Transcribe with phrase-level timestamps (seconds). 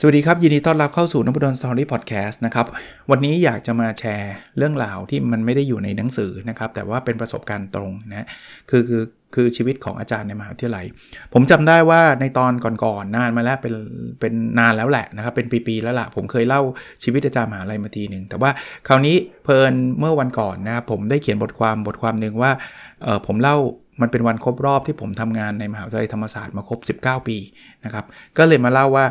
[0.00, 2.66] สวัสดีครับ ยินดีต้อนรับเข้าสู่นพดลสตอรี่พอดแคสต์นะครับ
[3.10, 8.26] วันนี้อยากจะมาแชร์เรื่องราวที่มันไม่ได้อยู่ในหนังสือนะครับ แต่ว่าเป็นประสบการณ์ตรงนะ
[8.70, 10.86] คือคือคือชีวิตของอาจารย์ในมหาวิทยาลัย
[11.32, 12.52] ผมจำได้ว่าในตอน
[12.84, 13.74] ก่อนๆนานมาแล้วเป็น
[14.20, 16.62] เป็นนานแล้วแหละนะครับ เป็นปีๆแล้วละ่ะ ผมเคยเล่า
[17.04, 18.50] ชีวิตอาจารย์มหาลัยมาทีหนึ่งแต่ว่า
[18.88, 22.50] คราวนี้เพลินเมื่อวันก่อนนะครับผมได้เขียนบทความบทความหนึ่งว่า
[23.02, 23.56] เออผมเล่า
[24.00, 27.36] มันเป็นวันครบรอบที่ผมทำงานในมหาวิทยาลัยธรรมศาสตร์มาครบ 19 ปี
[27.84, 28.04] นะครับ
[28.38, 29.04] ก็เลยมาเล่าว่า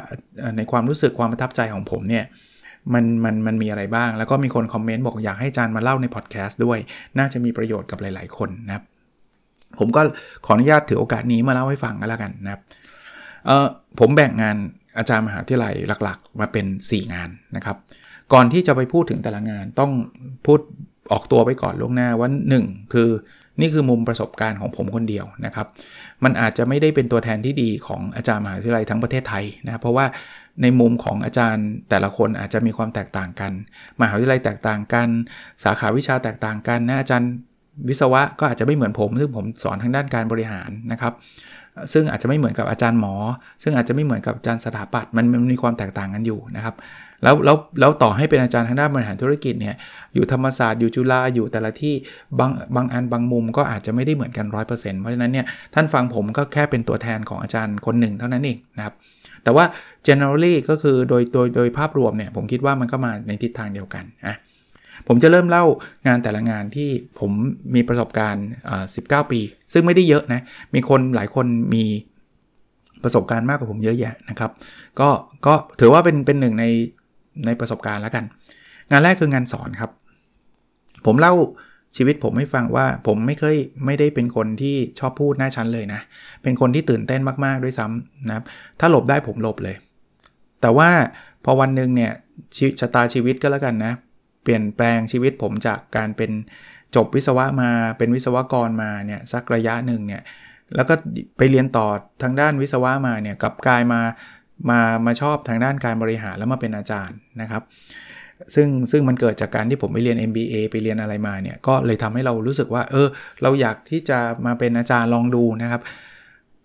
[0.58, 2.25] ในความรู้สึกความประทับใจของผมเนี่ย
[2.94, 6.77] มันมันมันมีอะไรบ้าง แล้วก็มีคนคอมเมนต์บอกอยากให้อาจารย์มาเล่าในพอดแคสต์ด้วย
[7.17, 8.84] น่าจะมีประโยชน์กับหลาย ๆ คนนะครับ
[9.80, 10.02] ผมก็
[10.45, 12.61] ขออนุญาตถือโอกาสนี้มาเล่าให้ฟังกันแล้วกันนะครับ
[13.45, 13.67] เออ
[14.00, 14.58] ผมแบ่งงาน
[14.97, 17.78] อาจารย์มหาวิทยาลัยหลัก ๆ มาเป็น 4 งานนะครับ
[18.33, 19.91] ก่อนที่จะไปพูดถึงแต่ละงานต้อง
[20.45, 20.59] พูด
[21.11, 22.30] ออกตัวไปก่อนล่วงหน้าว่า
[22.61, 23.09] 1 คือ
[23.59, 25.67] นี่คือมุมประสบการณ์ของผมคนเดียวนะครับ
[26.23, 30.06] มันอาจจะไม่ได้เป็นตัวแทนที่ดีของอาจารย์มหาวิทยาลัยทั้งประเทศไทยนะเพราะว่า
[30.62, 33.52] ในมุมของอาจารย์แต่ละคนอาจจะมีความแตกต่างกัน
[34.02, 35.08] มหาวิทยาลัยแตกต่างกัน
[35.64, 37.30] สาขาวิชาแตกต่างกันนะอาจารย์
[37.89, 41.14] วิศวะก็อาจจะไม่เหมือนผมซึ่งผมสอนทางด้านการบริหารนะครับ
[41.94, 43.16] ซึ่งอาจจะไม่เหมือนกับอาจารย์หมอ
[43.64, 46.76] ซึ่งอาจจะไม่เหมือนกับอาจารย์สถาปัตย์มันมันมีความแตกต่างกันอยู่นะครับ
[47.23, 49.76] แล้วแล้วแล้วต่อให้เป็นอาจารย์ทางด้านบริหารธุรกิจเนี่ย
[50.14, 51.96] อยู่ธรรมศาสตร์อยู่จุฬาอยู่แต่ละที่
[52.40, 58.94] บางบางอันบางมุมก็อาจจะไม่ได้เหมือนกัน 100%เพราะฉะนั้นเนี่ยท่านฟังผมก็แค่เป็นตัวแทนของอาจารย์คนหนึ่งเท่านั้นเองนะครับ
[59.44, 59.66] แต่ว่า
[60.08, 64.36] generally ก็คือโดยโดยโดยภาพรวมเนี่ยผมคิดว่ามันก็มาในทิศทางเดียวกันนะ
[65.08, 65.66] ผมจะเริ่มเล่า
[66.08, 66.89] งานแต่ละงานที่
[67.20, 67.31] ผม
[67.75, 68.45] มีประสบการณ์
[68.86, 69.39] 19 ปี
[69.73, 70.42] ซึ่งไม่ได้เยอะนะ
[70.73, 71.84] มีคนหลายคนมี
[73.03, 74.52] ประสบการณ์มากกว่าผมเยอะแยะนะครับ
[75.00, 75.09] ก็
[75.46, 76.66] ก็ถือว่าเป็นเป็นหนึ่งใน
[77.46, 78.24] ในประสบการณ์แล้วกัน
[78.91, 79.91] งานแรกคืองานสอนครับ
[81.06, 81.34] ผมเล่า
[81.97, 86.02] ชีวิตผมให้ฟังว่าผมไม่เคยไม่ได้เป็นคนที่ชอบพูดหน้าชั้นเลยนะ
[86.44, 88.44] เป็นคนที่ตื่นเต้นมากๆด้วยซ้ำนะครับ
[88.79, 89.75] ถ้าหลบได้ผมหลบเลย
[90.62, 90.90] แต่ว่า
[91.46, 92.12] พอวันหนึ่งเนี่ย
[92.79, 93.94] ชะตาชีวิตก็แล้วกันนะ
[94.45, 96.31] เปลี่ยนแปลงชีวิตผมจากการเป็น
[96.95, 100.22] จบวิศวะมาเป็นวิศวกรมาเนี่ยสักระยะหนึ่งเนี่ย
[100.75, 100.94] แล้วก็
[101.38, 101.88] ไปเรียนต่อ
[102.23, 104.01] ทางด้านวิศวะมาเนี่ยกับกลายมา
[104.69, 107.63] มามาชอบทางด้านการบริหารแล้วมาเป็นอาจารย์นะครับ
[108.55, 113.07] ซึ่งซึ่งมันเกิดจากการที่ผมไปเรียน MBA ไปเรียนอะไรมาเนี่ยก็เลยทำให้เรารู้สึกว่า เออ
[113.41, 115.81] เราอยากที่จะมาเป็นอาจารย์ลองดูนะครับ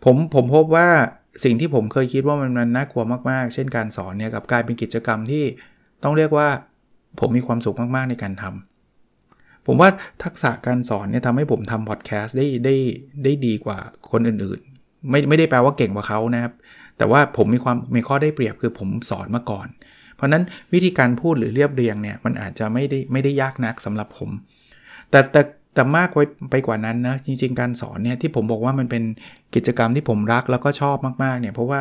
[0.05, 0.89] ผมผมพบว่า
[1.45, 5.45] สิ่งที่ผมเคยคิดว่ามันมันน่ากลัวมากๆ เช่นการสอนเนี่ยกับกลายเป็นกิจกรรมที่
[6.03, 6.49] ต้องเรียกว่า
[7.19, 9.89] ผมมีความสุขมากๆในการทำผมว่า
[10.25, 12.75] ทักษะการสอนเนี่ยทำให้ผมทำพอดแคสต์ได้ได้
[13.25, 13.79] ได้ดีกว่า
[14.11, 16.53] คนอื่นๆ ไม่ไม่ได้แปลว่าเก่งกว่าเขานะครับ
[16.99, 19.67] แต่ว่าผมมีความมีข้อได้เปรียบคือผมสอนมาก่อน
[20.17, 24.31] เพราะนั้นวิธีการพูดหรือเรียบเรียงเนี่ยมันอาจจะไม่ได้ไม่ได้ยากนักสำหรับผม
[25.11, 25.41] แต่แต่
[25.75, 26.19] แต่มากไป
[26.51, 29.03] ไปกว่านั้นนะจริง ๆ การสอนเนี่ยที่ผมบอกว่ามันเป็น
[29.55, 31.81] กิจกรรมที่ผมรักแล้วก็ชอบมากๆเนี่ยเพราะว่า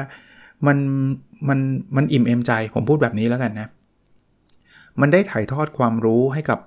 [0.68, 0.78] มัน
[1.50, 1.60] มัน
[1.96, 3.70] มันอิ่มเอมใจผมพูดแบบนี้แล้วกันนะ
[5.02, 6.60] มันได้ถ่ายทอดความรู้ให้กับ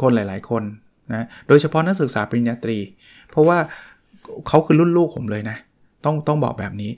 [0.00, 0.62] คนหลาย ๆ คน
[1.14, 2.78] นะ โดยเฉพาะนักศึกษาปริญญาตรี
[3.30, 3.58] เพราะว่า
[4.48, 5.56] เขาคือรุ่นลูกผมเลยนะ
[6.04, 6.90] ต้องต้องบอกแบบนี้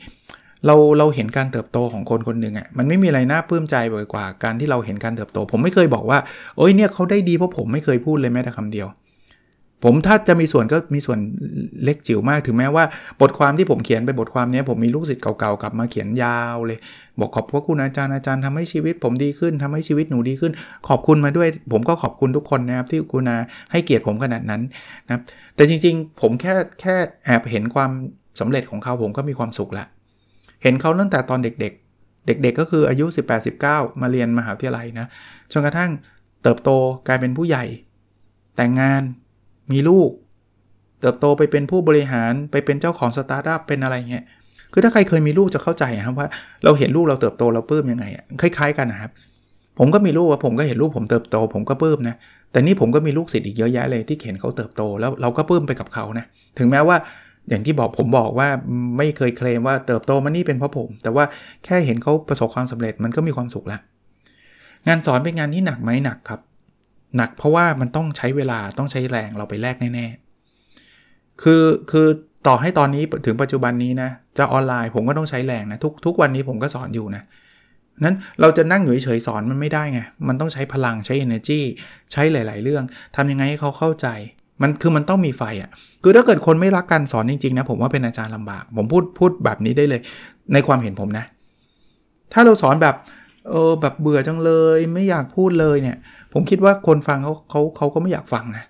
[0.66, 3.76] เราเราเห็นการเติบโตของคนคนหนึ่งอะ่ะ มันไม่มีอะไรน่าปลื้มใจ
[4.12, 6.18] กว่าการที่เราเห็นการเติบโต ผมไม่เคยบอกว่า
[6.56, 8.86] โอ้ยเนี่ยเขาได้ดีเพราะผมไม่เคยพูดเลยแม้แต่คำเดียว
[9.84, 11.18] ผมถ้าจะมีส่วนก็มีส่วน
[11.84, 12.84] เล็กจิ๋วมากถึงแม้ว่า
[13.20, 16.78] บทความที่ผมเขียนไปบทความนี้ผมมีลูกศิษย์เก่าๆกลับมาเขียนยาวเลย
[17.20, 20.52] บอกขอบพระคุณอาจารย์อาจารย์ทำให้ชีวิต ผมดีขึ้นทำให้ชีวิตหนูดีขึ้น
[20.88, 23.36] ขอบคุณมาด้วย ผมก็ขอบคุณทุกคนนะครับที่กุณา
[23.72, 24.62] ให้เกียรติผมขนาดนั้น
[25.06, 25.22] นะครับ
[25.56, 27.90] แต่จริงๆ ผมแค่แค่แอบเห็นความ
[28.40, 29.84] สำเร็จของเขาผมก็มีความสุขละ
[30.62, 33.06] เห็นเขาตั้งแต่ตอนเด็ก ๆ เด็ก ๆ ก็คืออายุ
[33.52, 35.06] 18-19 มาเรียนมหาวิทยาลัยนะ
[35.52, 35.90] จนกระทั่ง
[36.42, 36.70] เติบโต
[37.08, 37.64] กลายเป็นผู้ใหญ่
[38.56, 39.02] แต่งงาน
[39.72, 40.10] มีลูก
[41.00, 44.24] เติบโตไปเป็นผู้บริหารไปเป็นเจ้าของสตาร์ทอัพเป็นอะไรเงี้ย
[44.72, 46.28] คือถ้าใครเคยมีลูกจะเข้าใจครับว่า
[46.64, 49.10] เราเห็นลูกเราเติบโตเราปลื้มยังไงอะคล้าย ๆ กันนะครับ
[49.78, 52.16] ผมก็มีลูกผมก็เห็นลูกผมเติบโต ผมก็ปลื้มนะ
[52.52, 56.24] แต่นี่ผมก็มีลูกศิษย์อีกเยอะแยะเลยที่เห็นเขาเติบโตแล้วเราก็ปลื้มไปกับเขานะ
[56.58, 56.96] ถึงแม้ว่า
[57.48, 58.48] อย่างที่บอกผมบอกว่า
[58.98, 61.24] ไม่เคยเคลมว่าเติบโตมานี่เป็นเพราะผม แต่ว่า
[61.64, 63.80] แค่เห็นเขาประสบความสำเร็จมันก็มีความสุขล้ว
[64.88, 66.40] งานสอนเป็นงานที่หนักไหมหนักครับ
[67.16, 72.06] หนักเพราะว่ามันต้องใช้เวลาต้องใช้แรงเราไปแลกแน่ๆ คือคือ
[72.46, 77.22] ต่อให้ตอนนี้ถึงปัจจุบันนี้นะ จะออนไลน์ผมก็ต้องใช้แรงนะ ทุกทุกวันนี้ผมก็สอนอยู่นะ
[78.04, 81.60] นั้นเราจะนั่งอยู่เฉยๆสอนมันไม่ได้ไง มันต้องใช้พลังใช้ energy
[82.12, 82.84] ใช้หลาย ๆ เรื่อง
[83.16, 84.08] ทำยังไงให้เขาเข้าใจ
[84.62, 85.70] มันคือมันต้องมีไฟอะ่ะ
[86.02, 90.00] คือถ้าเกิดคนไม่รักการสอนจริงๆนะผมว่าเป็นอาจารย์ลำบาก ผมพูดพูดแบบนี้ได้เลย
[90.52, 91.24] ในความเห็นผมนะ
[92.32, 92.94] ถ้าเราสอนแบบ
[93.50, 95.96] เออแบบเบื่อจังเลยไม่อยากพูดเลยเนี่ย
[96.32, 98.64] ผมคิดว่าคนฟังเขาเขาเขาก็ไม่อยากฟังนะ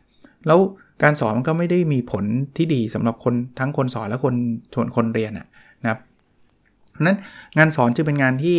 [0.47, 0.59] แล้ว
[1.03, 2.25] การสอนมันก็ไม่ได้มีผล
[2.57, 4.35] ที่ดีสำหรับคนทั้งคนสอนและคน
[4.75, 5.47] ชวนคนเรียนนะ
[5.91, 5.99] ครับ
[6.93, 7.17] เพราะนั้น
[7.59, 8.57] งานสอนจะเป็นงานที่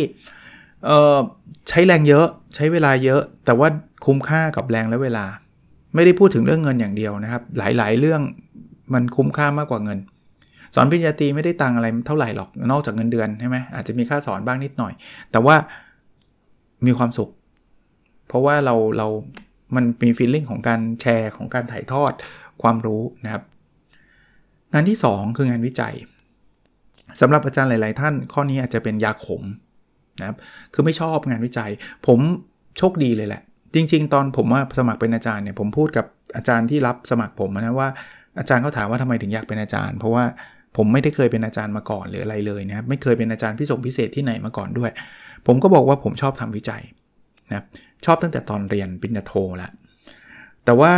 [1.68, 3.68] ใช้แรงเยอะใช้เวลาเยอะ แต่ว่า
[4.06, 5.24] คุ้มค่ากับแรงและเวลา
[5.94, 8.20] ไม่ได้พูดถึงเรื่องเงินอย่างเดียวนะครับ หลายๆ เรื่อง
[8.94, 9.98] มันคุ้มค่ามากกว่าเงิน
[10.74, 14.92] สอนปริญญาตรีไม่ได้ตังอะไรเท่าไหร่หรอกนอกจากเงินเดือนใช่ไหมอาจจะมีค่าสอนบ้างนิดหน่อย
[15.32, 15.56] แต่ว่า
[16.86, 17.30] มีความสุข
[18.28, 19.08] เพราะว่าเราเรา
[19.74, 22.12] มันมีฟีลลิ่งของการแชร์ของการถ่ายทอด
[22.62, 23.42] ความรู้นะครับ
[24.72, 25.94] งานที่ 2 คืองานวิจัย
[27.20, 29.42] สำหรับอาจารย์หลาย ๆ ท่าน ข้อนี้อาจจะเป็นยาขม
[30.20, 30.36] นะครับ
[30.74, 31.70] คือไม่ชอบงานวิจัย
[32.06, 32.18] ผม
[32.78, 33.42] โชคดีเลยแหละ
[33.74, 36.06] จริง ๆ ตอนผมว่าสมัครเป็นอาจารย์เนี่ย ผมพูดกับ
[36.36, 37.88] อาจารย์ที่รับสมัครผมนะว่า
[38.38, 40.24] อาจารย์เขาถามว่าทำไมถึงอยากเป็นอาจารย์ เพราะว่า
[40.76, 44.90] ผมไม่ได้เคยเป็นอาจารย์มาก่อนหรืออะไรเลยนะครับไม่เคยเป็นอาจารย์พิเศษพิเศษที่ไหนมาก่อนด้วย
[45.46, 46.82] ผมก็บอกว่าผมชอบทำวิจัย
[47.52, 47.62] นะ
[48.04, 49.70] ชอบตั้งแต่ตอนเรียนปริญญาโทแล้ว
[50.64, 50.92] แต่ว่า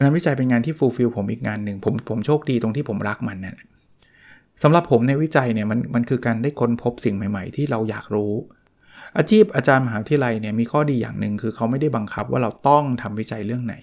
[0.00, 3.56] งานวิจัยเป็นงานที่ฟูลฟิลผมอีกงานหนึ่งผมผมโชคดีตรงที่ผมรักมันนะ
[4.62, 8.32] สำหรับผมในวิจัยเนี่ยมันมันคือการได้ค้นพบสิ่งใหม่ ๆ ที่เราอยากรู้
[9.16, 13.74] อาชีพอาจารย์มหาวิทยาลัยเนี่ยมีข้อดีอย่างหนึ่งคือเขาไม่ได้บังคับว่าเราต้องทำวิจัยเรื่องไหน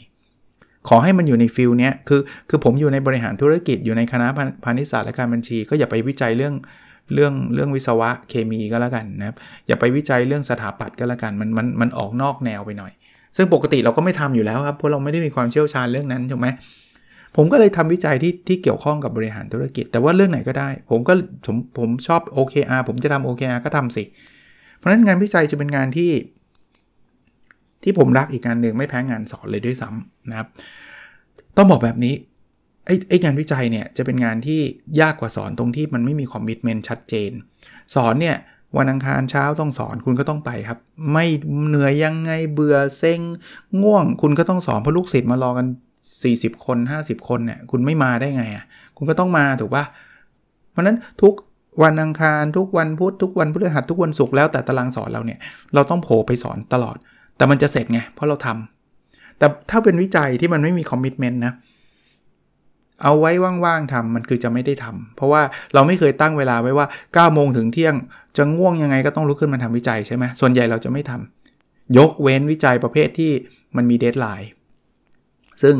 [0.89, 4.27] ขอให้มันอยู่ในฟิลเนี้ยคือคือผมอยู่ในบริหารธุรกิจอยู่ในคณะ
[4.63, 6.53] พาณิชยศาสตร์และการบัญชี ก็อย่าไปวิจัยเรื่อง
[7.13, 9.35] เรื่องเรื่องวิศวะเคมีก็แล้วกันนะครับ
[9.67, 12.91] อย่าไปวิจัยเรื่องสถาปัตย์ก็แล้วกันมันมันมันออกนอกแนวไปหน่อย
[13.37, 16.47] ซึ่งปกติเราก็ไม่ทำอยู่แล้วครับเพราะเราไม่ได้มีความเชี่ยวชาญเรื่องนั้นถูกไหม
[17.35, 21.13] ผมก็เลยทำวิจัยที่ที่เกี่ยวข้องกับบริหารธุรกิจ แต่ว่าเรื่องไหนก็ได้ ผมก็
[21.45, 24.03] ผมผมชอบ OKR ผมจะทำ OKR ก็ทำสิ
[24.77, 26.09] เพราะฉะนั้นงานวิจัยจะเป็นงานที่
[27.83, 30.47] ที่ผมรักอีกงานหนึ่งไม่แพ้งานสอนเลยด้วยซ้ำนะครับ
[31.57, 32.13] ต้องบอกแบบนี้
[32.85, 34.61] ไอ้ไองานวิจัยเนี่ยจะเป็นงานที่
[35.01, 37.31] ยากกว่าสอนตรงที่มันไม่มีคอมมิชเมนต์ชัดเจน
[37.95, 38.37] สอนเนี่ย
[38.77, 40.79] วันอังคารเช้าต้องสอนคุณก็ต้องไปครับ
[41.13, 41.25] ไม่
[41.67, 43.19] เหนื่อยยังไงเบื่อเซ็ง
[43.81, 45.67] ง่วง คุณก็ต้องสอนเพราะลูกศิษย์มารอกัน
[46.15, 48.65] 40 คน 50 คนเนี่ยคุณไม่มาได้ไงอะ
[48.97, 49.85] คุณก็ต้องมาถูกปะ
[50.71, 51.33] เพราะนั้นทุก
[51.83, 55.39] วันอังคารทุกวันพุธทุกวันพฤหัสทุกวันศุกร์แล้วแต่ตารางสอนเราเนี่ย
[55.73, 56.97] เราต้องโผล่ไปสอนตลอด
[57.39, 61.53] แต่มันจะเสร็จไง เพราะเราทำแต่ถ้าเป็นวิจัยที่มันไม่มีคอมมิชเมนต์นะ
[63.03, 63.31] เอาไว้
[63.65, 65.41] ว่างๆทำมันคือจะไม่ได้ทำเพราะว่า
[65.73, 67.95] เราไม่เคยตั้งเวลาไว้ว่า9โมงถึงเที่ยง
[68.37, 73.31] จะง่วงยังไงก็ต้องลุกขึ้นมาทำวิจัยใช่ไหมส่วนใหญ่เราจะไม่ทำยกเว้นวิจัยประเภทที่
[73.75, 74.49] มันมี deadline
[75.61, 75.75] ซึ่ง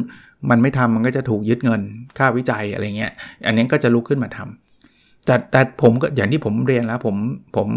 [0.49, 1.81] มันไม่ทำมันก็จะถูกยึดเงิน
[2.17, 3.11] ค่าวิจัยอะไรเงี้ย
[3.45, 7.15] อันนี้ก็จะลุกขึ้นมาทำแต่แต่ผมก็อย่างที่ผมเรียนแล้วผม
[7.55, 7.67] ผม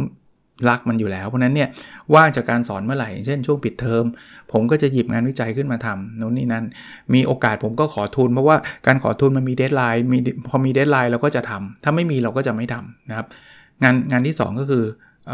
[0.69, 1.69] รักมันอยู่แล้ว เพราะนั้นเนี่ย
[2.15, 4.05] ว่างจากการสอนเมื่อไหร่ เช่นช่วงปิดเทอม
[4.53, 6.65] ผมก็จะหยิบงานวิจัยขึ้นมาทำโน่นนี่นั่น
[7.15, 8.57] มีโอกาสผมก็ขอทุน เพราะว่า
[8.87, 10.19] การขอทุนมันมี deadline มี
[10.49, 13.27] พอมี deadline เราก็จะทำถ้าไม่มีเราก็จะไม่ทำนะครับ
[13.83, 14.85] งานงานที่ 2 ก็คือ
[15.27, 15.33] เอ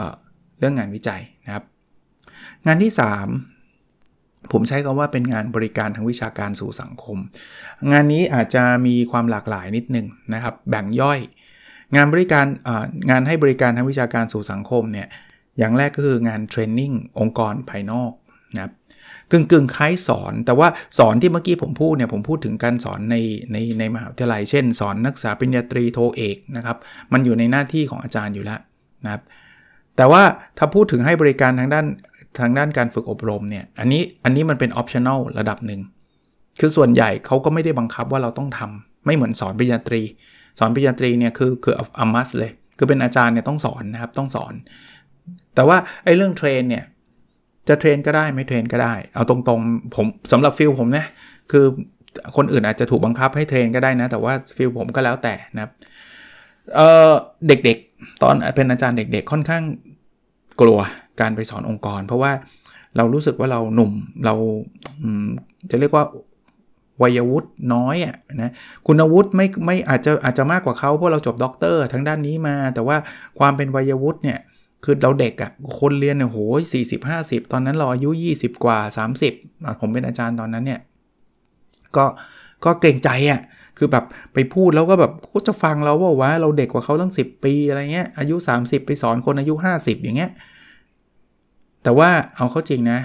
[0.59, 1.65] เรื่องงานวิจัยนะครับ
[2.67, 7.19] งานที่ 3 ผมใช้คำว่าเป็นงานบริการทางวิชาการสู่สังคม
[7.93, 11.19] งานนี้อาจจะมีความหลากหลายนิดนึงนะครับ แบ่งย่อย
[11.97, 12.47] งานบริการ
[13.11, 15.09] งานให้บริการทางวิชาการสู่สังคมเนี่ย
[15.59, 18.13] อย่างแรกก็คืองานเทรนนิ่งองค์กรภายนอก
[18.55, 18.73] นะครับ
[19.31, 20.69] กึ่งกึ่งคล้ายสอน แต่ว่า
[20.99, 23.17] สอนที่เมื่อกี้ผมพูดเนี่ยผมพูดถึงการสอนใน
[23.53, 26.77] ในในมหาวิทยาลัย เช่น สอนนักศึกษาปริญญาตรีโทเอกนะครับ
[27.13, 28.61] มันอยู่ในหน้าที่ของอาจารย์อยู่แล้ว
[29.05, 29.23] นะครับ
[29.97, 30.23] แต่ว่า
[30.59, 31.87] ถ้าพูดถึงให้บริการทางด้าน
[32.41, 35.81] ทางด้านการฝึกอบรมเนี่ยอันนี้อันนี้มันเป็น optional ระดับหนึ่ง
[36.61, 40.03] คือส่วนใหญ่เขาก็ไม่ได้บังคับว่าเราต้องทำไม่เหมือนสอนปริญญาตรี
[40.59, 44.55] สอนปริญญาตรีเนี่ยคือคือ a must เลย คือเป็นอาจารย์เนี่ยต้องสอนนะครับต้องสอน
[45.55, 46.85] แต่ว่าไอ้เรื่อง train เนี่ย
[47.69, 51.07] จะ train ก็ได้ไม่ train ก็ได้ เอาตรงๆผมสำหรับ field ผมนะ
[51.53, 51.65] คือ
[52.37, 55.73] คนอื่นอาจจะถูกบังคับให้ train ก็ได้นะ แต่ว่า field ผมก็แล้วแต่นะครับ
[56.75, 59.63] เเด็กๆ ตอนเป็นอาจารย์เด็กๆ ค่อนข้าง
[60.61, 60.79] กลัว
[61.21, 62.33] การไปสอนองค์กร เพราะว่า
[62.97, 63.93] เรารู้สึกว่าเราหนุ่ม
[64.25, 64.35] เรา
[65.71, 66.05] จะเรียกว่า
[67.03, 68.53] วัยวุฒิน้อยอะนะ
[68.87, 72.97] คุณวุฒิไม่ไม่อาจจะอาจจะมากกว่าเขาเพราะเราจบด็อกเตอร์ทั้งด้านนี้มา แต่ว่า
[73.39, 74.39] ความเป็นวัยวุฒิเนี่ย
[74.85, 76.39] คือเราเด็กอะ่ะคนเรียนเนี่ยโห
[76.73, 78.79] สี่สิบห้าสิบตอนนั้นเราอายุ 20 กว่า
[79.29, 80.81] 30ผมเป็นอาจารย์ตอนนั้นเนี่ย
[81.97, 82.05] ก็
[82.65, 83.41] ก็เก่งใจอะ่ะ
[83.79, 90.31] คือแบบไปพูดแล้วก็แบบเขาจะฟังเราว่าว่าเราเด็กกว่าเขาตั้ง 10 ปีอะไรเงี้ยอายุ 30 ไปสอนคนอายุ 50 อย่างเงี้ย
[91.83, 93.01] แต่ว่าเอาเข้าจริงนะ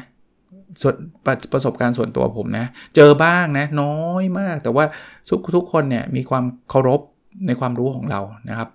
[0.82, 2.66] ส่วนประประสบการณ์ส่วนตัวผมนะ
[2.96, 4.86] เจอบ้างนะน้อยมาก แต่ว่า
[5.30, 7.02] ทุกทุกคนเนี่ยมีความเคารพ
[7.48, 8.70] ในความรู้ของเรานะครับ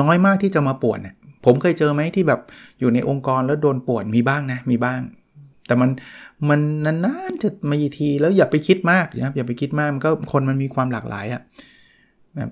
[0.00, 0.98] น้อยมากที่จะมาป่วน
[1.44, 2.40] ผมเคยเจอไหมที่แบบ
[2.80, 5.00] อยู่ในองค์กรแล้วโดนป่วนมีบ้างนะมีบ้าง
[5.66, 5.90] แต่มัน
[6.48, 6.60] มัน
[7.04, 12.50] นานๆจะมาทีแล้วอย่าไปคิดมากนะครับอย่าไปคิดมากมันก็คนมันมีความหลากหลายอะ่ะ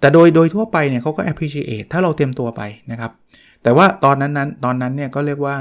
[0.00, 3.12] แต่โดยโดยทั่วไปเนี่ยเขาก็ appreciate ถ้าเราเตรียมตัวไปนะครับ
[3.62, 5.54] แต่ว่าตอนนั้นนั้นตอนนั้นเนี่ยก็เรียกว่า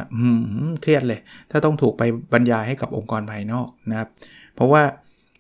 [0.82, 1.20] เครียดเลย
[1.52, 4.10] ถ้าต้องถูกไปบรรยายให้กับองค์กรภายนอกนะครับ
[4.56, 4.82] เพราะว่า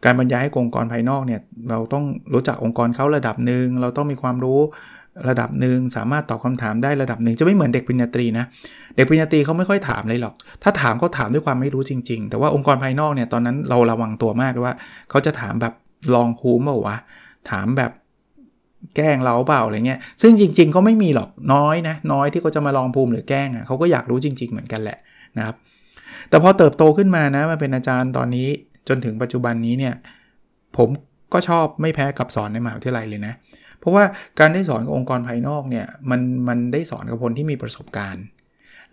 [0.05, 4.59] การบรรยายให้องค์กรภายนอกเนี่ยเราต้องรู้จักองค์กรเขาระดับหนึ่งเราต้องมีความรู้
[5.29, 8.45] ระดับหนึ่งสามารถตอบคำถามได้ระดับหนึ่งจะไม่เหมือนเด็กปริญญาตรีนะ
[8.95, 10.33] เด็กปริญญาตรีเขาไม่ค่อยถามเลยหรอก
[10.63, 14.73] ถ้าถามเขาถามด้วยความไม่รู้จริง ๆ แต่ว่าองค์กรภายนอกเนี่ยตอนนั้นเราระวังตัวมากว่า
[15.09, 15.73] เขาจะถามแบบ
[16.15, 16.97] ลองภูมิเปล่าวะ
[17.51, 17.91] ถามแบบ
[18.95, 24.97] แกล้งเราเปล่าอะไรเงี้ย ซึ่งจริง ๆ ก็ไม่มีหรอกน้อยนะน้อยที่เขาจะมาลองภูมิหรือแกล้งอะเขาก็อยากรู้จริง ๆ เหมือนกันแหละ
[25.37, 25.55] นะครับ
[26.29, 28.47] แต่พอเติบโตขึ้นมานะมาเป็นอาจารย์ตอนนี้
[28.87, 29.93] จนถึงปัจจุบันนี้เนี่ย
[30.77, 30.89] ผม
[31.33, 33.33] ก็ชอบไม่แพ้กับสอนในมหาวิทยาลัยเลยนะ
[33.79, 34.03] เพราะว่า
[34.39, 38.25] การได้สอนกับองค์กรภายนอกเนี่ยมันมันได้สอนกับคนที่มีประสบการณ์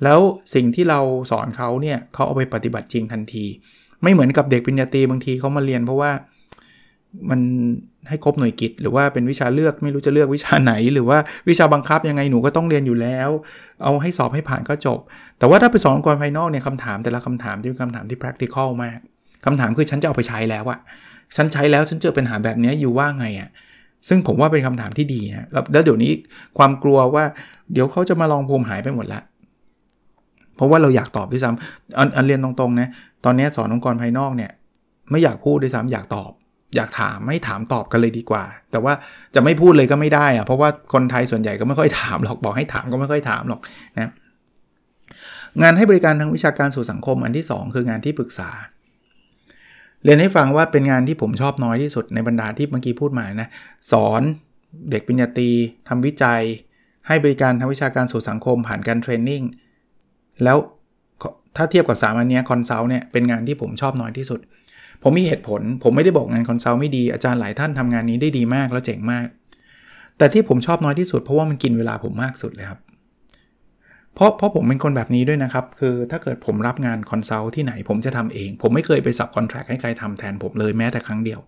[0.04, 0.20] แล้ว
[0.54, 1.00] สิ่งที่เรา
[1.30, 3.44] สอนเขาเนี่ยเขาเอาไปปฏิบัติจริงทันที
[4.02, 6.10] ไม่เหมือนกับเด็กปริญญาตรีบางทีเขามาเรียน เพราะว่า
[7.30, 7.40] มัน
[8.08, 11.18] ให้ครบหน่วยกิจ หรือว่าเป็นวิชาเลือกไม่รู้จะเลือกวิชาไหน หรือว่า
[11.48, 13.30] วิชาบังคับยังไงหนูก็ต้องเรียนอยู่แล้ว
[13.82, 14.98] เอาให้สอบให้ผ่านก็จบ
[15.38, 18.98] แต่ว่าถ้าไปสอนองค์กรภายนอกเนี่ยคำถามแต่ละคำถามที่เป็นคำถามที่ practical มาก
[19.44, 20.78] คำถามคือฉันจะเอาไปใช้แล้วอะ
[21.36, 23.48] ฉันใช้แล้วฉันเจอปัญหาแบบนี้อยู่ว่าไงอะ
[24.08, 26.12] ซึ่งผมว่าเป็นคำถามที่ดีนะแล้วเดี๋ยวนี้
[26.58, 27.24] ความกลัวว่า
[27.72, 29.20] เดี๋ยวเขาจะมาลองภูมิหายไปหมดละ
[30.56, 32.88] เพราะว่าเราอยากตอบด้วยซ้ำอันอันเรียนตรงๆนะ
[33.24, 34.50] ตอนนี้สอนองค์กรภายนอกเนี่ย
[35.10, 36.30] ไม่อยากพูดด้วยซ้ำอยากตอบ
[36.76, 38.92] อยากถามไม่ถามตอบกันเลยดีกว่า แต่ว่า
[39.34, 43.60] จะไม่พูดเลยก็ไม่ได้อะเพราะว่าคนไทยส่วนใหญ่ก็ไม่ค่อยถามหรอกบอกให้ถามก็ไม่ค่อยถามหรอก
[43.98, 44.10] นะ
[45.62, 48.50] งานให้บริการทางวิชาการสู่สังคมอันที่ 2 คืองานที่ปรึกษา
[50.04, 53.48] เรียนให้ฟังว่าเป็นงานที่ผมชอบน้อยที่สุดในบรรดาที่เมื่อกี้พูดมานะ
[53.92, 54.22] สอน
[54.90, 55.50] เด็กปริญญาตรี
[55.88, 56.42] ทำวิจัย
[57.08, 59.42] ให้บริการทางวิชาการสู่สังคมผ่านการ training
[60.44, 60.58] แล้ว
[61.56, 64.40] ถ้าเทียบกับสามอันนี้ consult เนี่ยเป็นงานที่ผมชอบน้อยที่สุด
[65.06, 69.26] ผมมีเหตุผล ผมไม่ได้บอกงาน consult ไม่ดีอาจารย์หลายท่านทำงานนี้ได้ดีมากแล้วเจ๋งมาก
[70.18, 72.80] แต่ที่ผมชอบน้อยที่สุดเพราะว่ามันกินเวลาผมมากสุดเลยครับ
[74.14, 81.40] เพราะเพราะผมเป็นคนแบบนี้ด้วยนะครับ คือถ้าเกิดผมรับงาน consult ที่ไหนผมจะทำเอง ผมไม่เคยไป subcontract ให้ใครทำแทนผมเลยแม้แต่ครั้งเดียว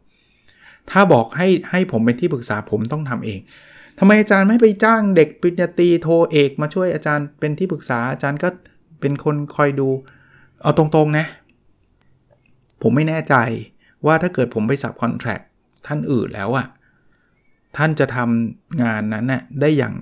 [0.91, 3.39] ถ้าบอกให้ให้ผมเป็นที่ปรึกษาผมต้องทำเอง
[3.99, 8.49] ทำไมอาจารย์ไม่ไปจ้างเด็กปริญญาตรีโทเอก มาช่วยอาจารย์เป็นที่ปรึกษาอาจารย์ก็
[9.01, 9.89] เป็นคนคอยดู
[10.63, 11.27] เอาตรงๆนะ
[12.83, 13.35] ผมไม่แน่ใจ
[14.07, 15.41] ว่าถ้าเกิดผมไปสับคอนแทรค
[15.87, 16.67] ท่านอื่นแล้วอะ
[17.77, 19.95] ท่านจะทำงานนั้นน่ะได้อย่าง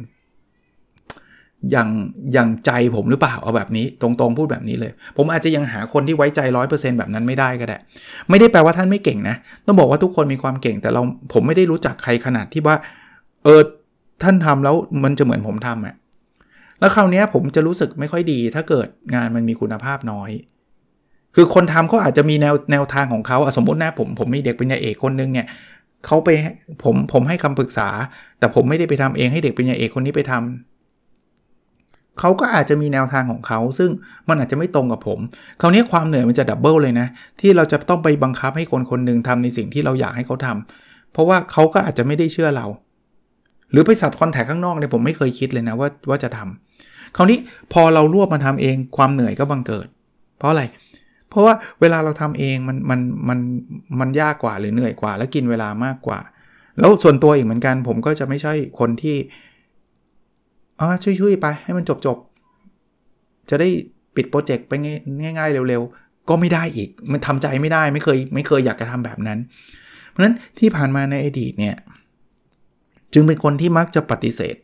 [1.71, 1.89] อย่าง
[2.33, 7.79] อย่างใจผมหรือเปล่าเอาแบบนี้ ตรงๆพูดแบบนี้เลย ผมอาจจะยังหาคนที่ไว้ใจร้อยเปอร์เซ็นต์แบบนั้นไม่ได้ก็ได้
[8.31, 11.03] ไม่ได้แปลว่าท่านไม่เก่งนะ ต้องบอกว่าทุกคนมีความเก่งแต่เรา
[11.33, 12.77] ผมไม่ได้รู้จักใครขนาดที่ว่า
[13.45, 13.61] เออ
[14.23, 15.95] ท่านทำแล้วมันจะเหมือนผมทำอะ
[16.81, 20.31] แล้วคราวนี้ผมจะรู้สึกไม่ค่อยดี ถ้าเกิดงานมันมีคุณภาพน้อย
[21.35, 25.47] คือคนทำเขาอาจจะมีแนวแนวทางของเขาสมมตินะผมผมมีเด็กปริญญาเอกคนนึงเนี่ย
[26.07, 26.29] เขาไป
[26.85, 27.89] ผมผมให้คำปรึกษา
[28.39, 33.91] แต่ผมไม่ได้ไปทำเองให้เด็กปริญญาเอกคนนี้ไปทำเขาก็อาจจะมีแนวทางของเขา ซึ่ง
[34.29, 35.19] มันอาจจะไม่ตรงกับผม
[35.61, 37.07] คราวนี้ความเหนื่อยมันจะ double เลยนะ
[37.41, 42.67] ที่เราจะต้องไปบังคับให้คนคนหนึ่งทำในสิ่งที่เราอยากให้เขาทำเพราะว่าเขาก็อาจจะไม่ได้เชื่อเรา
[43.71, 47.39] หรือไปสับคอนแทคข้างนอกเนี่ยผมไม่เคยคิดเลยนะว่าว่าจะทำคราวนี้
[47.73, 49.87] พอเรารวบมาทำเองความเหนื่อยก็บังเกิด
[50.39, 53.39] เพราะอะไรเพราะว่าเวลาเราทำเองมันมันมัน
[54.01, 56.21] มันยากกว่าหรือเหนื่อยกว่า และกินเวลามากกว่า
[56.79, 59.17] แล้วส่วนตัวอีกเหมือนกัน ผมก็จะไม่ใช่คนที่
[60.81, 63.69] อ๋อช่วยๆไปให้มันจบๆจะได้
[64.17, 64.73] ปิดโปรเจกต์ไป
[65.23, 69.39] ง่าย ๆ เร็วๆ ก็ไม่ได้อีก มันทำใจไม่ได้ไม่เคยไม่เคยอยากจะทำแบบนั้น
[70.09, 71.77] เพราะฉะนั้นที่ผ่านมาในอดีตเนี่ย
[73.15, 74.57] จึงเป็นคนที่มักจะปฏิเสธ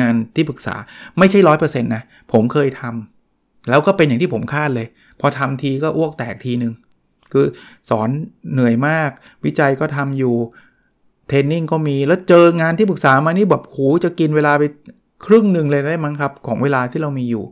[0.00, 0.74] งานที่ปรึกษา
[1.18, 4.86] ไม่ใช่ร้อยเปอร์เซ็นต์นะ ผมเคยทำแล้วก็เป็นอย่างที่ผมคาดเลย
[5.20, 6.72] พอทำทีก็อ้วกแตกทีหนึ่ง
[7.32, 7.46] คือ
[7.90, 8.08] สอน
[8.52, 9.10] เหนื่อยมาก
[9.44, 10.34] วิจัยก็ทำอยู่
[11.28, 14.64] เทรนนิ่งก็มีแล้วเจองานที่ปรึกษามานี่แบบโหจะกินเวลาไป
[15.24, 17.44] ครึ่งหนึ่งเลยได้มั้งครับ ของเวลาที่เรามีอยู่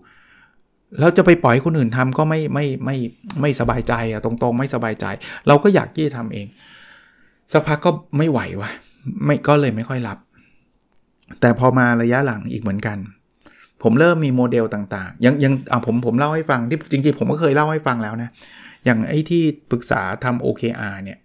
[1.01, 2.97] เราจะไปปล่อยคนอื่นทำก็ไม่ไม่ไม่
[3.41, 5.07] ไม่สบายใจอะตรงๆ ไม่สบายใจ
[5.49, 6.47] เราก็อยากที่จะทำเอง
[7.53, 8.71] สักพักก็ไม่ไหววะ
[9.25, 10.19] ไม่ก็เลยไม่ค่อยรับ
[11.41, 12.99] แต่พอมาระยะหลังอีกเหมือนกัน
[13.85, 18.31] ผมเริ่มมีโมเดลต่างๆ ยังยังอะผมผมเล่าให้ฟังที่จริงๆ ผมก็เคยเล่าให้ฟังแล้วนะ
[18.85, 21.19] อย่างไอ้ที่ปรึกษาทำ OKR เนี่ย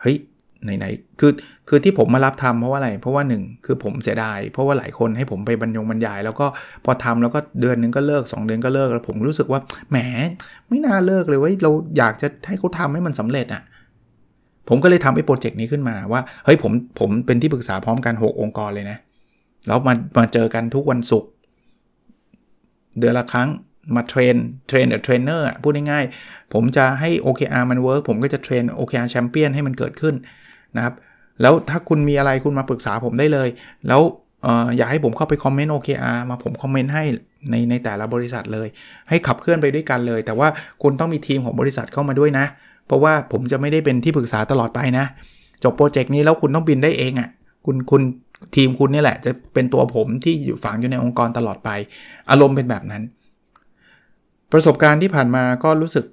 [0.00, 0.16] เฮ้ย
[0.64, 1.32] ไหนๆคือ
[1.68, 6.46] คือที่ผมมารับทำเพราะว่าอะไร เพราะว่า1คือผมเสียดาย เพราะว่าหลายคนให้ผมไปบรรยงบรรยาย แล้วก็
[6.84, 9.60] พอทำแล้วก็เดือนนึงก็เลิก 2 เดือนก็เลิกแล้วผมรู้สึกว่า
[9.90, 9.98] แหม
[10.68, 13.62] ไม่น่าเลิกเลยว่าเราอยากจะให้เขาทำให้มันสำเร็จอะ่ะ
[14.68, 18.98] ผมก็เลยทำไอ้ project นี้ขึ้นมาว่าเฮ้ยผมผมเป็นที่ปรึกษาพร้อมกัน 6 องค์กรเลยนะ
[19.66, 21.30] แล้วมามาเจอกันทุกวันศุกร์
[22.98, 23.48] เดือนละครั้ง
[23.96, 24.34] มา train
[24.68, 30.14] train the trainer พูดง่ายๆ ผมจะให้ OKR มันเวิร์กผมก็จะเทรน OKR แชมเปี้ยนให้มันเกิดขึ้น
[30.76, 30.94] นะครับ
[31.42, 33.48] แล้วถ้าคุณมีอะไรคุณมาปรึกษาผมได้เลย
[33.88, 34.00] แล้ว
[34.46, 37.04] อออยากให้ผมเข้าไปคอมเมนต์ OKR มาผมคอมเมนต์ให้
[37.50, 38.68] ในในแต่ละบริษัทเลย
[39.08, 40.48] ให้ขับเคลื่อนไปด้วยกันเลย แต่ว่า
[40.82, 42.46] คุณต้องมีทีมของบริษัทเข้ามาด้วยนะ
[42.86, 45.04] เพราะว่าผมจะไม่ได้เป็นที่ปรึกษาตลอดไปนะ
[45.64, 47.28] จบโปรเจกต์นี้แล้วคุณต้องบินได้เองอะ่ะ
[47.64, 48.02] คุณคุณ
[48.54, 51.70] ทีมคุณนี่แหละ จะเป็นตัวผมที่อยู่ฝังอยู่ในองค์กรตลอดไป
[52.30, 53.02] อารมณ์เป็นแบบนั้น
[54.52, 56.04] ประสบการณ์ที่ผ่านมาก็รู้สึก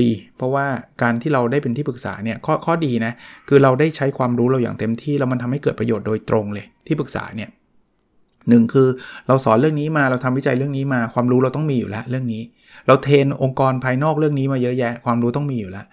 [0.00, 0.66] ดี เพราะว่า
[1.02, 3.12] การที่เราได้เป็นที่ปรึกษาเนี่ยข้อข้อดีนะ
[3.48, 7.50] คือเราได้ใช้ความรู้เราอย่างเต็มที่แล้วมันทำให้เกิดประโยชน์โดยตรงเลยที่ปรึกษาเนี่ย
[8.48, 8.88] หนึ่งคือ
[9.26, 12.42] เราสอนเรื่องนี้มาเราทำวิจัยเรื่องนี้มา ความรู้เราต้องมีอยู่แล้วเรื่องนี้
[12.86, 15.86] เรา train องค์กรภายนอกเรื่องนี้มาเยอะแยะ ความรู้ต้องมีอยู่แล้ว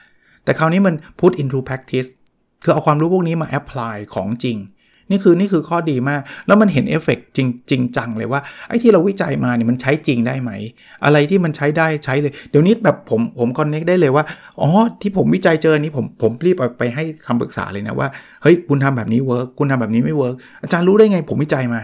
[0.44, 2.10] แต่คราวนี้มัน put into practice
[2.64, 4.58] คือเอาความรู้พวกนี้มา apply ของจริง
[5.12, 10.52] นี่คือนี่คือข้อดีมาก แล้วมันเห็นเอฟเฟกจริงจริงจังเลยว่าไอ้ที่เราวิจัยมาเนี่ยมันใช้จริงได้ไหม
[11.06, 14.24] อะไรที่มันใช้ได้ใช้เลย เดี๋ยวนี้แบบผมผม connect ได้เลยว่า
[14.62, 14.70] อ๋อ
[15.02, 18.08] ที่ผมวิจัยเจอนี้ผมผมรีบไปให้คำปรึกษาเลยนะว่า
[18.42, 21.82] เฮ้ยคุณทำแบบนี้ work คุณทำแบบนี้ไม่ work อาจารย์รู้ได้ไง ผมวิจัยมา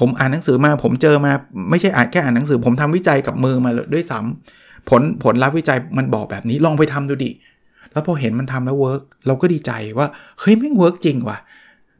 [0.00, 1.32] ผมอ่านหนังสือมา ผมเจอมา
[1.70, 7.30] ไม่ใช่อ่านแค่อ่านหนังสือ ผมทำวิจัยกับมือมาด้วยซ้ำผลผลลัพธ์วิจัยมันบอกแบบนี้ลองไปทำดูดิ
[7.92, 10.06] แล้วพอเห็นมันทำแล้ว work เราก็ดีใจว่า
[10.40, 11.38] เฮ้ยมัน work จริงว่ะ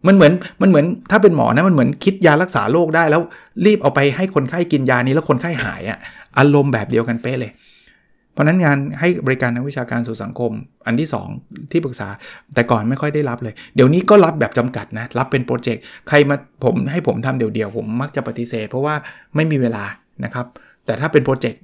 [0.07, 0.33] มันเหมือน
[0.63, 3.23] มันเหมือนถ้าเป็นหมอนะมันเหมือนคิดยารักษาโรคได้แล้ว
[3.67, 5.99] รีบเอาไปให้คนไข้กินยานี้แล้วคนไข้หายอะ่ะ
[6.39, 7.53] อารมณ์แบบเดียวกันเป๊ะเลย
[8.33, 10.53] เพราะนั้นงานให้บริการนักวิชาการสู่สังคม
[10.87, 11.09] อันที่
[11.39, 12.09] 2 ที่ปรึกษา
[12.55, 18.95] แต่ก่อนไม่ค่อยได้รับเลย เดี๋ยวนี้ก็รับแบบจำกัดนะ รับเป็นโปรเจกต์ใครมาผมให้ผมทำเดี่ยวๆผมมักจะปฏิเสธ เพราะว่า
[19.37, 19.85] ไม่มีเวลา
[20.25, 20.47] นะครับ
[20.87, 21.61] แต่ถ้าเป็นโปรเจกต์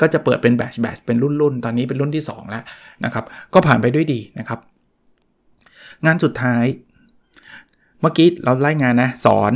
[0.00, 2.62] ก็จะเปิดเป็นแบชแบชเป็นรุ่นๆตอนนี้เป็นรุ่นที่ 2 แล้ว
[3.04, 4.58] นะครับ ก็ผ่านไปด้วยดีนะครับ
[6.06, 6.64] งานสุดท้าย
[8.02, 9.52] เมื่อกี้เราไล่งานนะสอน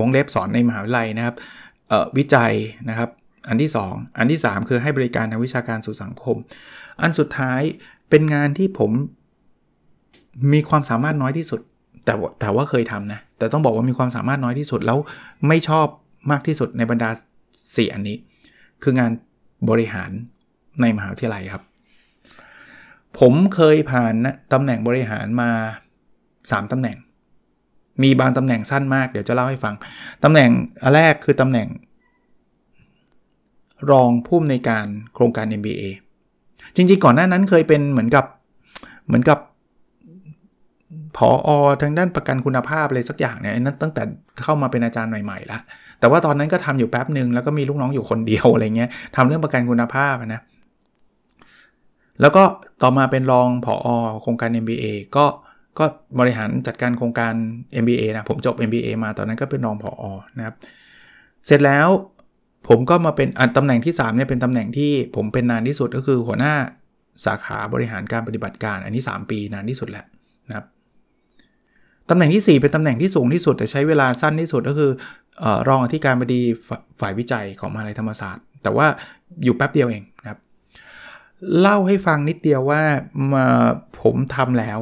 [0.00, 1.36] วงเล็บสอนในมหาวิทยาลัยนะครับ
[2.18, 2.52] วิจัย
[2.88, 3.10] นะครับ
[3.48, 6.36] อันที่ 2 อันที่ 3 คือให้บริการทางวิชาการสู่สังคม
[7.02, 7.60] อันสุดท้าย
[8.10, 8.90] เป็นงานที่ผม
[10.52, 11.60] มีความสามารถน้อยที่สุด
[12.04, 14.98] แต่แต่ว่าเคยทำนะแต่ต้องบอกว่ามีความสามารถน้อยที่สุดแล้ว
[15.48, 15.86] ไม่ชอบ
[16.30, 17.10] มากที่สุดในบรรดา
[17.50, 18.16] 4 อันนี้
[18.82, 19.10] คืองาน
[19.70, 20.10] บริหาร
[20.80, 21.62] ในมหาวิทยาลัยครับ
[23.18, 24.14] ผมเคยผ่าน
[24.52, 25.50] ตำแหน่งบริหารมา
[26.10, 26.96] 3ตำแหน่ง
[28.02, 29.74] มีบางตำแหน่งสั้นมาก เดี๋ยวจะเล่าให้ฟัง
[30.24, 30.50] ตำแหน่ง
[30.94, 31.68] แรกคือตำแหน่ง
[33.90, 35.82] รองผู้อำนวยการโครงการ MBA
[36.76, 38.24] จริงๆ ก่อนหน้านั้นเคยเป็นเหมือนกับ
[39.06, 39.38] เหมือนกับ
[41.16, 41.50] ผออ
[41.82, 44.02] ทางด้านประกันคุณภาพอะไรสักอย่างเนี่ยนั้นตั้งแต่
[44.42, 45.60] เข้ามาเป็นอาจารย์ใหม่ๆแล้ว
[46.00, 50.40] แต่ว่าตอนนั้นก็ทำอยู่แป๊บหนึ่งแล้วก็มีลูกน้องอยู่คนเดียวอะไรเงี้ยทำเรื่องประกันคุณภาพนะ
[52.20, 52.42] แล้วก็
[52.82, 53.86] ต่อมาเป็นรองผออ
[54.22, 54.84] โครงการ MBA
[55.16, 55.24] ก็
[55.78, 55.84] ก็
[56.20, 57.34] บริหารจัดการโครงการ
[57.82, 60.04] MBA นะ ผมจบ MBA มาตอนนั้นก็เป็นรองผออ
[60.38, 60.54] นะครับ
[61.46, 61.88] เสร็จแล้ว
[62.68, 66.54] ผมก็มาเป็นตำแหน่งที่3เนี่ยเป็นตำแหน่งที่ผมเป็นนานที่สุดก็คือหัวหน้า
[67.24, 70.06] สาขาบริหารการปฏิบัติการ อันนี้ 3 ปีนานที่สุดแหล้ว
[70.48, 70.66] นะครับ
[72.10, 74.90] ตำแหน่งที่ 4 เป็นตำแหน่งที่สูงที่สุด แต่ใช้เวลาสั้นที่สุดก็คือ
[75.42, 76.40] อรองอธิการบดี
[77.00, 78.86] ฝ่ายวิจัยของมหาลัยธรรมศาสตร์ แต่ว่า
[79.44, 80.38] อยู่แป๊บเดียวเองนะครับ
[81.60, 82.82] เล่าให้ฟังนิดเดียวว่า
[83.32, 83.46] มา
[84.02, 84.78] ผมทำแล้ว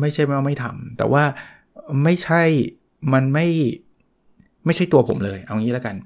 [0.00, 1.24] ไม่ใช่ว่าไม่ทำแต่ว่า
[2.04, 2.42] ไม่ใช่
[3.12, 3.46] มันไม่
[4.66, 5.96] ไม่ใช่ตัวผมเลย เอางี้แล้วกัน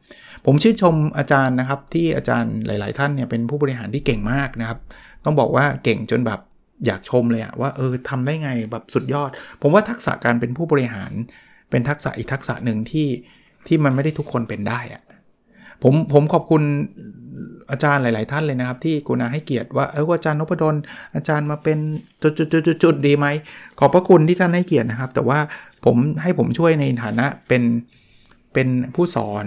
[0.45, 4.79] ผมชื่นชมอาจารย์นะครับ ที่อาจารย์หลาย ๆ ท่านเนี่ยเป็นผู้บริหารที่เก่งมากนะครับ
[5.25, 6.41] ต้องบอกว่าเก่งจนแบบ
[6.87, 9.31] อยากชมเลยอะว่าเออทำได้ไงแบบสุดยอด
[9.63, 11.13] ผมว่าทักษะการเป็นผู้บริหาร
[11.71, 13.09] เป็นทักษะอีกทักษะหนึ่งที่
[13.67, 15.03] ที่มันไม่ได้ทุกคนเป็นได้อะ
[15.83, 16.63] ผมผมขอบคุณ
[17.71, 20.75] อาจารย์หลาย ๆ ท่านเลยนะครับ ที่กุณาให้เกียรติว่าเอออาจารย์นพดล
[21.15, 21.79] อาจารย์มาเป็น
[22.23, 23.27] จุดๆๆๆดีไหม
[23.79, 25.39] ขอบพระคุณที่ท่านให้เกียรตินะครับ แต่ว่า
[25.85, 27.63] ผมให้ผมช่วยในฐานะเป็น
[28.53, 29.47] เป็นผู้สอน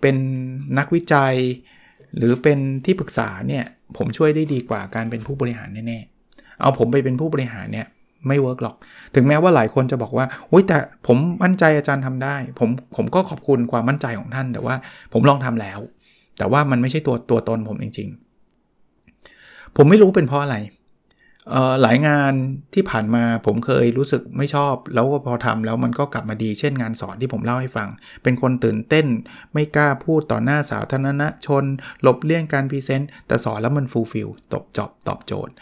[0.00, 0.16] เป็น
[0.78, 1.34] นักวิจัย
[2.16, 3.64] หรือเป็นที่ปรึกษาเนี่ย
[3.96, 7.86] ผมช่วยได้ดีกว่าการเป็นผู้บริหารแน่ๆเอาผมไปเป็นผู้บริหารเนี่ย
[8.28, 8.76] ไม่เวิร์กหรอก
[9.14, 14.74] ถึงแม้ว่าหลายคนจะบอกว่าโอ้ยแต่ผมมั่นใจอาจารย์ทำได้ ผมผมก็ขอบคุณความมั่นใจของท่าน แต่ว่า
[15.12, 15.78] ผมลองทำแล้ว
[16.38, 18.08] แต่ว่ามันไม่ใช่ตัวตัวตนผมจริง
[18.92, 20.58] ๆ ผมไม่รู้เป็นเพราะอะไร
[21.82, 22.32] หลายงาน
[22.74, 27.88] ที่ผ่านมาผมเคยรู้สึกไม่ชอบ แล้วพอทำแล้วมันก็กลับมาดี เช่นงานสอนที่ผมเล่าให้ฟัง
[28.22, 29.06] เป็นคนตื่นเต้น
[29.52, 31.64] ไม่กล้าพูดต่อหน้าสาธารณชน
[32.02, 35.54] หลบเลี่ยงการ present แต่สอนแล้วมัน fulfill ตบจบตอบโจทย์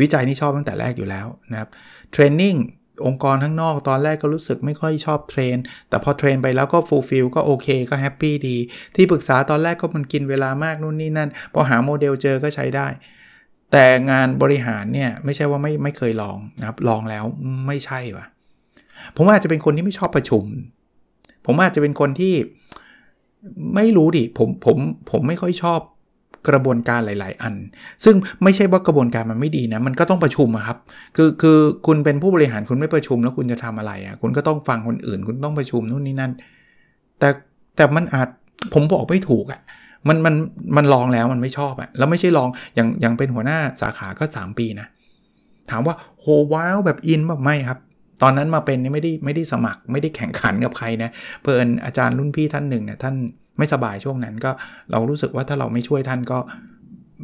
[0.00, 1.68] วิจัยนี่ชอบตั้งแต่แรกอยู่แล้วนะครับ
[2.12, 2.54] training
[3.06, 5.56] องค์กรข้างนอกตอนแรกก็รู้สึกไม่ค่อยชอบ train
[5.88, 8.56] แต่พอ train ไปแล้วก็ fulfill ก็โอเคก็ happy ดี
[8.96, 12.88] ที่ปรึกษาตอนแรกก็มันกินเวลามากนู่นนี่นั่น พอหาโมเดลเจอก็ใช้ได้
[13.72, 17.24] แต่งานบริหารเนี่ยไม่ใช่ว่าไม่ไม่เคยลองนะครับ ลองแล้ว
[17.66, 18.26] ไม่ใช่วะ
[19.16, 20.44] ผมอาจจะเป็นคนที่ไม่ชอบประชุม
[21.46, 22.34] ผมอาจจะเป็นคนที่
[23.74, 24.76] ไม่รู้ดิผมผม
[25.10, 25.80] ผมไม่ค่อยชอบ
[26.48, 27.54] กระบวนการหลาย ๆ อัน
[28.04, 30.78] ซึ่งไม่ใช่ว่ากระบวนการมันไม่ดีนะ มันก็ต้องประชุมครับ
[31.16, 36.32] คือคือคุณเป็นผู้บริหารคุณไม่ประชุมแล้วคุณจะทำอะไรอะ่ะ คุณก็ต้องฟังคนอื่น คุณต้องประชุมนู่นนี่นั่น
[37.18, 37.28] แต่
[37.76, 38.28] แต่มันอาจ
[38.74, 39.60] ผมบอกไม่ถูกอะ่ะ
[40.08, 40.34] มันมัน
[40.76, 44.86] มันลองแล้วมันไม่ชอบอะ่ะแล้วไม่ใช่ลองอย่างอย่างเป็นหัวหน้าสาขาก็ 3 ปีนะ
[45.70, 47.78] ถามว่าโหว้าวแบบอินแบบไม่ครับ
[48.22, 51.10] ตอนนั้นมาเป็นไม่ได้ไม่ได้สมัครไม่ได้แข่งขันกับใครนะ
[51.42, 53.14] เพื่อนอาจารย์รุ่นพี่ท่านหนึ่งเนี่ยท่าน
[53.58, 54.50] ไม่สบายช่วงนั้นก็
[54.90, 56.38] เรารู้สึกว่าถ้าเราไม่ช่วยท่านก็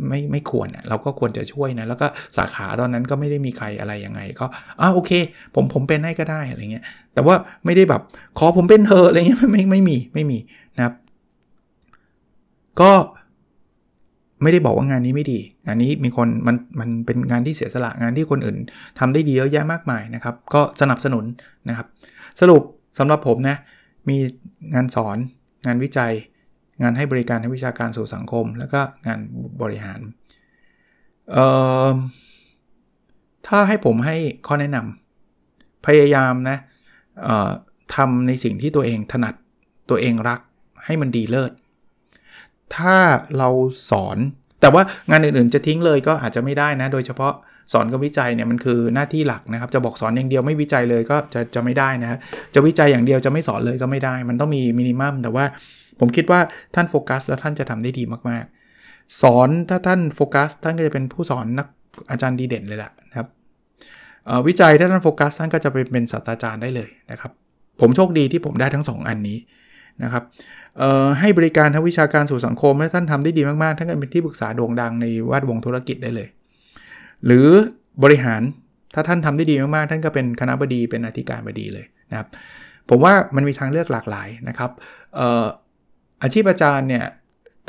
[0.09, 4.47] ไม่ไม่ควรเราก็ควรจะช่วยนะ แล้วก็สาขาตอนนั้นก็ไม่ได้มีใครอะไรยังไง ก็
[4.81, 5.11] อ่าโอเค
[5.55, 8.03] ผมผมเป็นให้ก็ได้อะไรเงี้ยแต่ว่าไม่ได้แบบ
[8.39, 10.39] ขอผมเป็นเธออะไรเงี้ยไม่ไม่มีไม่มี
[10.77, 10.95] นะครับ
[12.81, 12.93] ก็
[14.43, 18.57] ไม่ได้บอกว่างานนี้ไม่ดีงานนี้มีคนมันมันเป็นงานที่เสียสละงานที่คนอื่น
[18.99, 21.25] ทำได้ดีเยอะแยะมากมายนะครับ ก็สนับสนุน
[21.69, 21.87] นะครับ
[22.41, 22.63] สรุป
[22.99, 23.57] สำหรับผมนะ
[24.09, 24.17] มี
[24.75, 25.19] งานสอน
[25.67, 26.13] งานวิจัย
[26.83, 29.21] งานให้บริการทางวิชาการสู่สังคม แล้วก็งาน
[29.63, 30.01] บริหาร
[33.47, 34.17] ถ้าให้ผมให้
[34.47, 36.59] ข้อแนะนำพยายามนะ
[37.95, 39.35] ทำในสิ่งที่ตัวเองถนัด
[39.91, 40.41] ตัวเองรัก
[40.85, 41.53] ให้มันดีเลิศ
[42.77, 42.97] ถ้า
[43.39, 43.49] เรา
[43.91, 44.19] สอน
[44.61, 47.35] แต่ว่างานอื่นๆจะทิ้งเลยก็อาจจะไม่ได้นะ โดยเฉพาะ
[47.73, 52.19] สอนกับวิจัยเนี่ยมันคือหน้าที่หลักนะครับ จะบอกสอนอย่างเดียวไม่วิจัยเลยก็จะจะไม่ได้นะ
[52.55, 55.45] จะวิจัยอย่างเดียวจะไม่สอนเลยก็ไม่ได้ มันต้องมีมินิมัมแต่ว่า
[56.01, 56.41] ผมคิดว่า
[56.75, 61.67] ท่านโฟกัสแล้วท่านจะทำได้ดีมากๆ สอนถ้าท่านโฟกัสท่านก็จะเป็นผู้สอนนัก
[62.11, 63.27] อาจารย์ดีเด่นเลยแหละนะครับ
[64.49, 67.33] วิจัยถ้าท่านโฟกัสท่านก็จะไปเป็นศาสตราจารย์ได้เลยนะครับ
[67.81, 69.39] ผมโชคดีที่ผมได้ทั้ง 2 อันนี้
[70.03, 70.25] นะครับ
[71.21, 76.29] ให้บริการทางวิชาการสู่สังคมถ้าท่านทำได้ดีมากๆท่านก็เป็นที่ปรึกษาโด่งดังในวดวงธุรกิจได้เลย
[77.27, 77.47] หรือ
[78.03, 78.43] บริหาร
[78.95, 82.29] ถ้าท่านทำได้ดีมากๆ ท่านก็เป็นคณะบดีเป็นอธิการบดีเลยนะครับ
[82.89, 84.71] ผมว่ามันมีทางเลือกหลากหลายนะครับ
[86.23, 87.05] อาชีพอาจารย์เนี่ย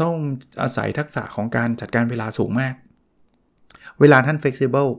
[0.02, 0.16] ต้อง
[0.62, 2.74] อาศัยทักษะของการจัดการเวลาสูงมาก
[4.00, 4.92] เวลาท่าน flexible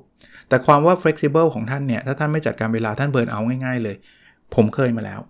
[0.49, 3.97] แต่ความว่า flexible ของท่านเนี่ย ถ้าท่านไม่จัดการเวลาท่านเบิร์นเอาง่ายๆเลย
[4.55, 5.21] ผมเคยมาแล้ว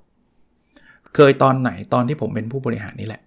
[1.14, 3.22] เคยตอนไหนตอนที่ผมเป็นผู้บริหารนี่แหละ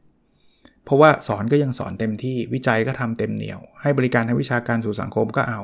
[0.85, 5.59] เพราะว่าสอนก็ยังสอนเต็มที่วิจัยก็ทำเต็มเหนียว ให้บริการทางวิชาการสู่สังคมก็เอา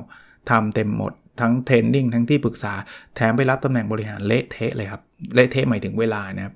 [0.49, 2.73] ทำเต็มหมด ทั้งเทรนนิ่งทั้งที่ปรึกษา
[3.15, 5.01] แถมไปรับตำแหน่งบริหารเละเทะเลยครับ
[5.35, 6.55] เละเทะหมายถึงเวลานะครับ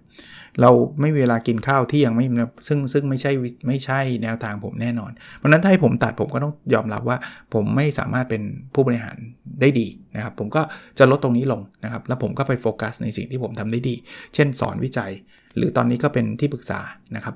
[0.62, 0.72] เรา
[1.02, 2.26] ไม่เวลากินข้าวที่ยังไม่
[2.68, 3.32] ซึ่งซึ่งไม่ใช่
[3.68, 7.18] ไม่ใช่แนวทางผมแน่นอน เพราะนั้นถ้าให้ผมตัดผมก็ต้องยอมรับว่า
[7.54, 8.42] ผมไม่สามารถเป็น
[8.74, 9.18] ผู้บริหาร
[9.62, 10.62] ได้ดีนะครับ ผมก็
[11.00, 13.96] จะลดตรงนี้ลงนะครับ แล้วผมก็ไปโฟกัสในสิ่งที่ผมทำได้ดี
[14.34, 15.12] เช่น สอนวิจัย
[15.58, 16.80] หรือตอนนี้ก็เป็นที่ปรึกษา
[17.16, 17.36] นะครับ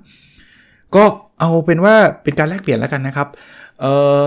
[0.95, 1.04] ก็
[1.39, 3.28] เอาเป็นว่าเป็นการแลกเปลี่ยนแล้วกันนะครับ
[3.82, 3.86] เอ
[4.19, 4.21] อ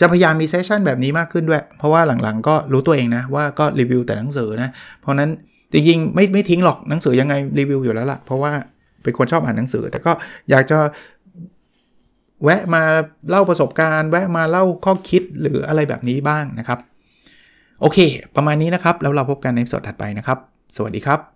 [0.00, 4.70] จะพยายามมีเซสชันแบบนี้มากขึ้นด้วย เพราะว่าหลังๆก็รู้ตัวเองนะ ว่าก็รีวิวแต่หนังสือนะ
[5.00, 5.30] เพราะนั้น
[5.72, 8.52] จริงๆไม่ไม่ทิ้งหรอกหนังสือยังไงรีวิวอยู่แล้วล่ะ เพราะว่า
[9.02, 10.12] เป็นคนชอบอ่านหนังสือ แต่ก็
[10.50, 10.78] อยากจะ
[12.44, 12.82] แวะมา
[13.30, 16.78] เล่าประสบการณ์ แวะมาเล่าข้อคิดหรืออะไรแบบนี้บ้างนะครับ
[17.80, 17.98] โอเค
[18.36, 20.38] ประมาณนี้นะครับ แล้วเราพบกันในสดถัดไปนะครับ
[20.76, 21.35] สวัสดีครับ